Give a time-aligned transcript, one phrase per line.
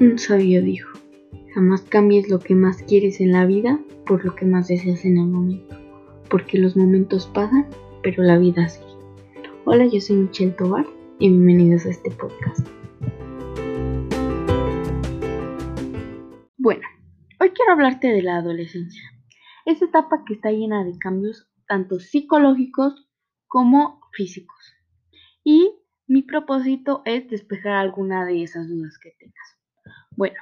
[0.00, 0.98] Un sabio dijo,
[1.54, 5.18] jamás cambies lo que más quieres en la vida por lo que más deseas en
[5.18, 5.78] el momento,
[6.28, 7.66] porque los momentos pasan,
[8.02, 8.86] pero la vida sigue.
[9.64, 10.86] Hola, yo soy Michelle Tobar
[11.18, 12.66] y bienvenidos a este podcast.
[16.56, 16.86] Bueno,
[17.40, 19.02] hoy quiero hablarte de la adolescencia.
[19.66, 23.08] Esa etapa que está llena de cambios tanto psicológicos
[23.46, 24.74] como físicos.
[25.44, 25.72] Y
[26.06, 29.61] mi propósito es despejar alguna de esas dudas que tengas.
[30.16, 30.36] Bueno,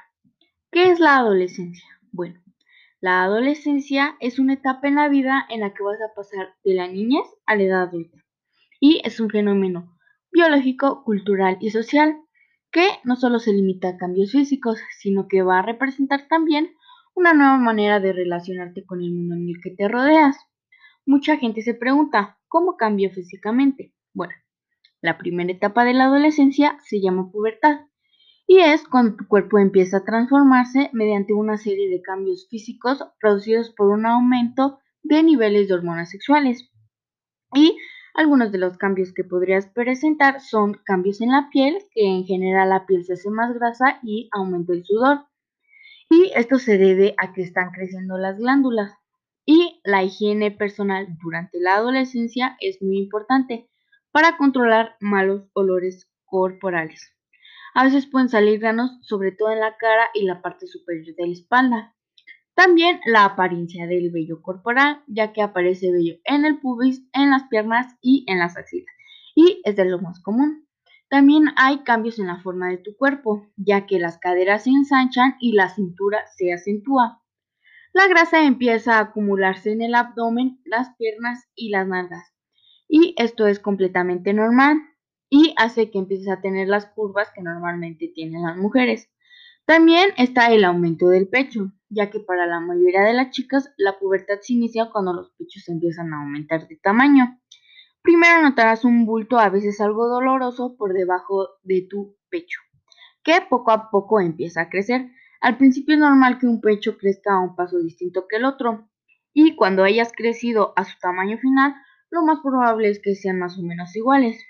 [0.71, 1.87] ¿qué es la adolescencia?
[2.11, 2.41] Bueno,
[2.99, 6.73] la adolescencia es una etapa en la vida en la que vas a pasar de
[6.73, 8.17] la niñez a la edad adulta.
[8.79, 9.97] Y es un fenómeno
[10.31, 12.17] biológico, cultural y social
[12.71, 16.73] que no solo se limita a cambios físicos, sino que va a representar también
[17.13, 20.37] una nueva manera de relacionarte con el mundo en el que te rodeas.
[21.05, 23.93] Mucha gente se pregunta, ¿cómo cambio físicamente?
[24.13, 24.33] Bueno,
[25.01, 27.87] la primera etapa de la adolescencia se llama pubertad
[28.51, 33.69] y es cuando tu cuerpo empieza a transformarse mediante una serie de cambios físicos producidos
[33.69, 36.69] por un aumento de niveles de hormonas sexuales.
[37.53, 37.77] Y
[38.13, 42.71] algunos de los cambios que podrías presentar son cambios en la piel, que en general
[42.71, 45.27] la piel se hace más grasa y aumenta el sudor.
[46.09, 48.91] Y esto se debe a que están creciendo las glándulas.
[49.45, 53.69] Y la higiene personal durante la adolescencia es muy importante
[54.11, 57.13] para controlar malos olores corporales.
[57.73, 61.25] A veces pueden salir granos, sobre todo en la cara y la parte superior de
[61.25, 61.95] la espalda.
[62.53, 67.43] También la apariencia del vello corporal, ya que aparece vello en el pubis, en las
[67.43, 68.93] piernas y en las axilas,
[69.35, 70.67] y es de lo más común.
[71.09, 75.37] También hay cambios en la forma de tu cuerpo, ya que las caderas se ensanchan
[75.39, 77.21] y la cintura se acentúa.
[77.93, 82.33] La grasa empieza a acumularse en el abdomen, las piernas y las nalgas.
[82.87, 84.77] Y esto es completamente normal
[85.33, 89.09] y hace que empieces a tener las curvas que normalmente tienen las mujeres.
[89.65, 93.97] También está el aumento del pecho, ya que para la mayoría de las chicas la
[93.97, 97.39] pubertad se inicia cuando los pechos empiezan a aumentar de tamaño.
[98.01, 102.59] Primero notarás un bulto a veces algo doloroso por debajo de tu pecho,
[103.23, 105.11] que poco a poco empieza a crecer.
[105.39, 108.89] Al principio es normal que un pecho crezca a un paso distinto que el otro,
[109.33, 111.73] y cuando hayas crecido a su tamaño final,
[112.09, 114.43] lo más probable es que sean más o menos iguales.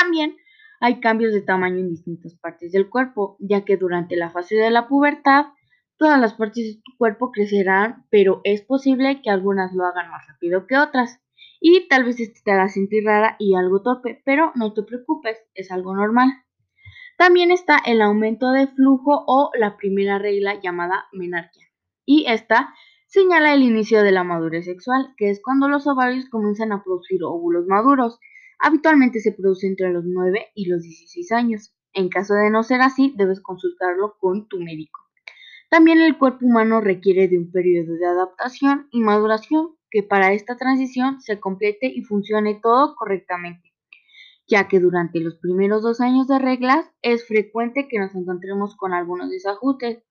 [0.00, 0.36] También
[0.80, 4.70] hay cambios de tamaño en distintas partes del cuerpo, ya que durante la fase de
[4.70, 5.46] la pubertad
[5.96, 10.26] todas las partes de tu cuerpo crecerán, pero es posible que algunas lo hagan más
[10.28, 11.20] rápido que otras.
[11.60, 15.72] Y tal vez te haga sentir rara y algo torpe, pero no te preocupes, es
[15.72, 16.28] algo normal.
[17.16, 21.66] También está el aumento de flujo o la primera regla llamada menarquia.
[22.06, 22.72] Y esta
[23.08, 27.24] señala el inicio de la madurez sexual, que es cuando los ovarios comienzan a producir
[27.24, 28.20] óvulos maduros.
[28.58, 31.74] Habitualmente se produce entre los 9 y los 16 años.
[31.92, 35.00] En caso de no ser así, debes consultarlo con tu médico.
[35.70, 40.56] También el cuerpo humano requiere de un periodo de adaptación y maduración que para esta
[40.56, 43.72] transición se complete y funcione todo correctamente,
[44.46, 48.92] ya que durante los primeros dos años de reglas es frecuente que nos encontremos con
[48.92, 50.02] algunos desajustes,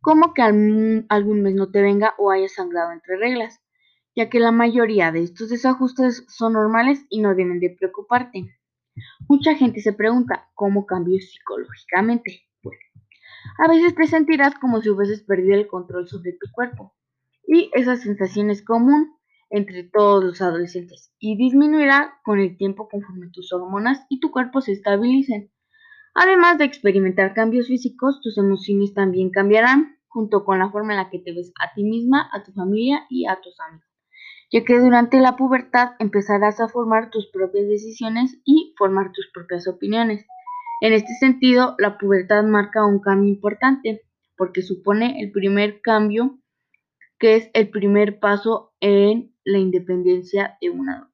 [0.00, 3.60] como que algún mes no te venga o haya sangrado entre reglas,
[4.16, 8.56] ya que la mayoría de estos desajustes son normales y no deben de preocuparte.
[9.28, 12.42] Mucha gente se pregunta, ¿cómo cambio psicológicamente?
[12.62, 12.80] Bueno,
[13.58, 16.94] a veces te sentirás como si hubieses perdido el control sobre tu cuerpo,
[17.46, 19.14] y esa sensación es común
[19.50, 24.60] entre todos los adolescentes y disminuirá con el tiempo conforme tus hormonas y tu cuerpo
[24.60, 25.50] se estabilicen.
[26.14, 31.10] Además de experimentar cambios físicos, tus emociones también cambiarán, junto con la forma en la
[31.10, 33.86] que te ves a ti misma, a tu familia y a tus amigos,
[34.54, 39.66] ya que durante la pubertad empezarás a formar tus propias decisiones y formar tus propias
[39.66, 40.24] opiniones.
[40.80, 44.02] En este sentido, la pubertad marca un cambio importante,
[44.36, 46.38] porque supone el primer cambio,
[47.18, 51.10] que es el primer paso en la independencia de un adulto.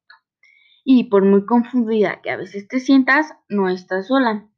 [0.84, 4.50] Y por muy confundida que a veces te sientas, no estás sola.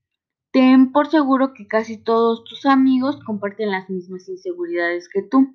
[0.50, 5.55] Ten por seguro que casi todos tus amigos comparten las mismas inseguridades que tú,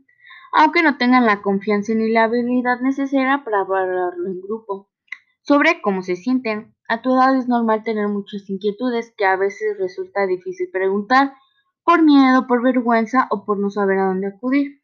[0.54, 4.90] aunque no tengan la confianza ni la habilidad necesaria para hablarlo en grupo.
[5.42, 6.76] Sobre cómo se sienten.
[6.90, 11.34] A tu edad es normal tener muchas inquietudes que a veces resulta difícil preguntar
[11.84, 14.82] por miedo, por vergüenza o por no saber a dónde acudir.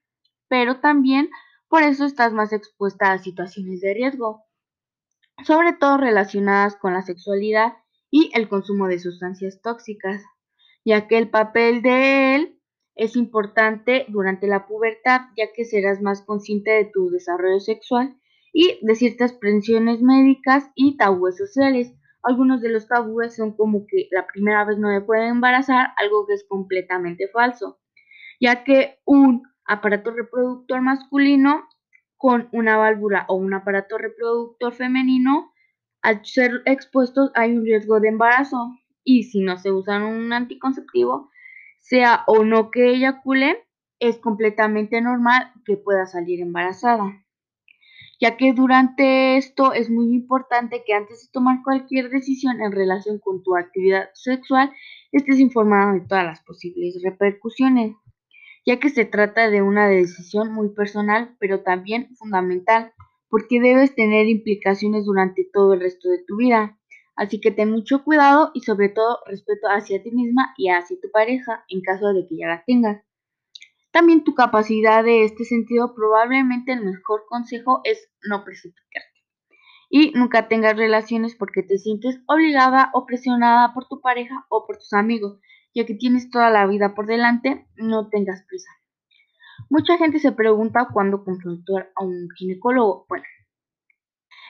[0.47, 1.29] Pero también
[1.67, 4.45] por eso estás más expuesta a situaciones de riesgo,
[5.43, 7.73] sobre todo relacionadas con la sexualidad
[8.11, 10.21] y el consumo de sustancias tóxicas,
[10.85, 12.61] ya que el papel de él
[12.95, 18.15] es importante durante la pubertad, ya que serás más consciente de tu desarrollo sexual
[18.53, 21.93] y de ciertas presiones médicas y tabúes sociales,
[22.23, 26.25] algunos de los tabúes son como que la primera vez no me pueden embarazar, algo
[26.25, 27.79] que es completamente falso,
[28.39, 31.67] ya que un aparato reproductor masculino
[32.15, 35.51] con una válvula o un aparato reproductor femenino,
[36.01, 38.71] al ser expuestos hay un riesgo de embarazo.
[39.03, 41.29] Y si no se usa un anticonceptivo,
[41.83, 43.63] sea o no que eyacule,
[43.99, 47.23] es completamente normal que pueda salir embarazada
[48.23, 53.19] ya que durante esto es muy importante que antes de tomar cualquier decisión en relación
[53.19, 54.71] con tu actividad sexual
[55.11, 57.97] estés informado de todas las posibles repercusiones,
[58.65, 62.93] ya que se trata de una decisión muy personal, pero también fundamental,
[63.27, 66.79] porque debes tener implicaciones durante todo el resto de tu vida.
[67.15, 71.11] Así que ten mucho cuidado y sobre todo respeto hacia ti misma y hacia tu
[71.11, 73.03] pareja en caso de que ya la tengas.
[73.91, 79.09] También tu capacidad de este sentido, probablemente el mejor consejo es no precipitarte.
[79.89, 84.77] Y nunca tengas relaciones porque te sientes obligada o presionada por tu pareja o por
[84.77, 85.39] tus amigos,
[85.75, 88.69] ya que tienes toda la vida por delante, no tengas prisa.
[89.69, 93.05] Mucha gente se pregunta cuándo consultar a un ginecólogo.
[93.07, 93.25] Bueno,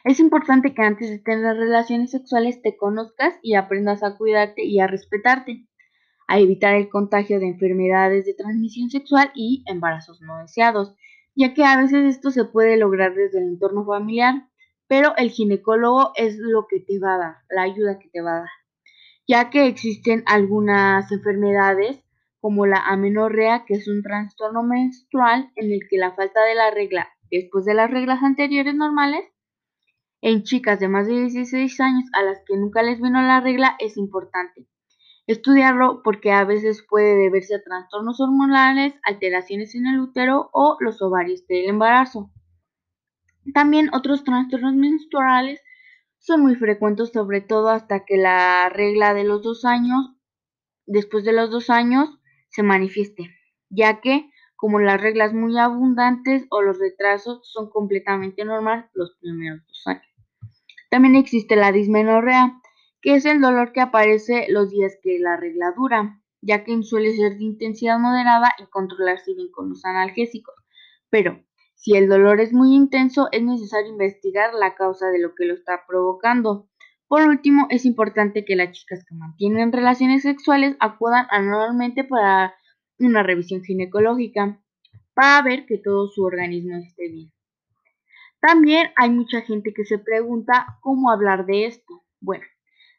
[0.04, 4.80] es importante que antes de tener relaciones sexuales te conozcas y aprendas a cuidarte y
[4.80, 5.66] a respetarte
[6.28, 10.96] a evitar el contagio de enfermedades de transmisión sexual y embarazos no deseados,
[11.36, 14.48] ya que a veces esto se puede lograr desde el entorno familiar,
[14.88, 18.38] pero el ginecólogo es lo que te va a dar, la ayuda que te va
[18.38, 18.50] a dar,
[19.28, 22.04] ya que existen algunas enfermedades
[22.40, 26.72] como la amenorrea, que es un trastorno menstrual en el que la falta de la
[26.72, 29.33] regla después de las reglas anteriores normales
[30.26, 33.76] en chicas de más de 16 años a las que nunca les vino la regla
[33.80, 34.66] es importante,
[35.26, 41.02] Estudiarlo porque a veces puede deberse a trastornos hormonales, alteraciones en el útero o los
[41.02, 42.30] ovarios del embarazo.
[43.54, 45.62] También otros trastornos menstruales
[46.20, 50.12] son muy frecuentes, sobre todo hasta que la regla de los dos años,
[50.86, 52.10] después de los dos años,
[52.50, 53.30] se manifieste,
[53.70, 59.66] ya que como las reglas muy abundantes o los retrasos son completamente normales los primeros
[59.68, 60.13] dos años.
[60.94, 62.62] También existe la dismenorrea,
[63.02, 67.16] que es el dolor que aparece los días que la regla dura, ya que suele
[67.16, 70.54] ser de intensidad moderada y controlarse bien con los analgésicos.
[71.10, 71.44] Pero
[71.74, 75.56] si el dolor es muy intenso, es necesario investigar la causa de lo que lo
[75.56, 76.70] está provocando.
[77.08, 82.54] Por último, es importante que las chicas que mantienen relaciones sexuales acudan anualmente para
[83.00, 84.62] una revisión ginecológica
[85.16, 87.32] para ver que todo su organismo esté bien.
[88.46, 92.04] También hay mucha gente que se pregunta cómo hablar de esto.
[92.20, 92.44] Bueno,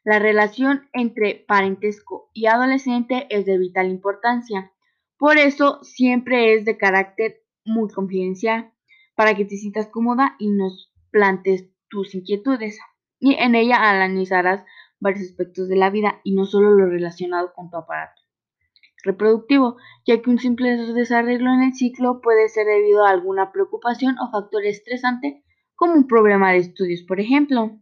[0.03, 4.71] la relación entre parentesco y adolescente es de vital importancia.
[5.19, 8.73] Por eso siempre es de carácter muy confidencial,
[9.13, 12.79] para que te sientas cómoda y nos plantes tus inquietudes.
[13.19, 14.65] Y en ella analizarás
[14.99, 18.24] varios aspectos de la vida y no solo lo relacionado con tu aparato
[19.05, 24.17] reproductivo, ya que un simple desarreglo en el ciclo puede ser debido a alguna preocupación
[24.19, 25.43] o factor estresante
[25.75, 27.79] como un problema de estudios, por ejemplo.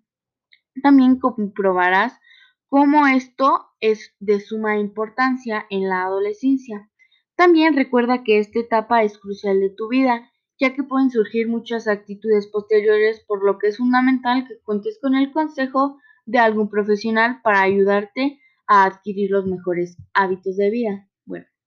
[0.81, 2.19] También comprobarás
[2.67, 6.89] cómo esto es de suma importancia en la adolescencia.
[7.35, 10.29] También recuerda que esta etapa es crucial de tu vida,
[10.59, 15.15] ya que pueden surgir muchas actitudes posteriores, por lo que es fundamental que cuentes con
[15.15, 21.09] el consejo de algún profesional para ayudarte a adquirir los mejores hábitos de vida.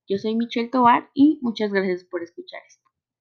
[0.08, 2.85] Yo soy Michelle Tobar y muchas gracias por escuchar esto.